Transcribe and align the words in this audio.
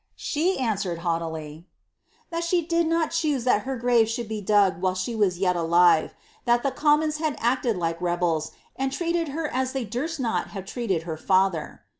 She 0.17 0.57
answered, 0.57 0.97
haughtily, 1.05 1.67
^^that 2.33 2.41
she 2.41 2.63
did 2.65 2.87
not 2.87 3.11
choose 3.11 3.43
that 3.43 3.65
her 3.69 3.77
grave 3.77 4.09
should 4.09 4.27
be 4.27 4.41
dug 4.41 4.81
while 4.81 4.95
she 4.95 5.13
was 5.15 5.37
yet 5.37 5.55
alive; 5.55 6.15
that 6.45 6.63
the 6.63 6.71
commons 6.71 7.17
had 7.17 7.35
acted 7.37 7.77
like 7.77 8.01
rebels, 8.01 8.49
and 8.75 8.91
had 8.91 8.97
treated 8.97 9.27
her 9.27 9.47
as 9.53 9.73
they 9.73 9.85
durst 9.85 10.19
not 10.19 10.47
have 10.57 10.65
treated 10.65 11.03
her 11.03 11.17
father." 11.17 11.83